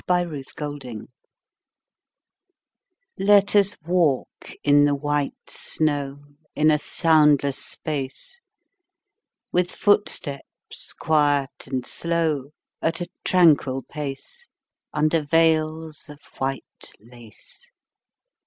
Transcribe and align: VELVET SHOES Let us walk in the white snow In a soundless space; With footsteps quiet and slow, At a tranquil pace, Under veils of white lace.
VELVET 0.07 0.47
SHOES 0.57 1.05
Let 3.19 3.55
us 3.55 3.79
walk 3.83 4.51
in 4.63 4.85
the 4.85 4.95
white 4.95 5.47
snow 5.47 6.17
In 6.55 6.71
a 6.71 6.79
soundless 6.79 7.63
space; 7.63 8.41
With 9.51 9.69
footsteps 9.69 10.93
quiet 10.93 11.67
and 11.67 11.85
slow, 11.85 12.49
At 12.81 12.99
a 13.01 13.09
tranquil 13.23 13.83
pace, 13.83 14.47
Under 14.91 15.21
veils 15.21 16.09
of 16.09 16.19
white 16.39 16.93
lace. 16.99 17.69